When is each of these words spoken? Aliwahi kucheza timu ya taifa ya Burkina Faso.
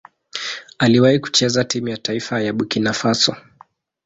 Aliwahi 0.79 1.19
kucheza 1.19 1.63
timu 1.65 1.87
ya 1.87 1.97
taifa 1.97 2.41
ya 2.41 2.53
Burkina 2.53 2.93
Faso. 2.93 3.35